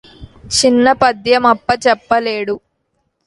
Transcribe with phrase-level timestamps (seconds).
[0.55, 2.55] చిన్న పద్యమప్ప జెప్పలేడు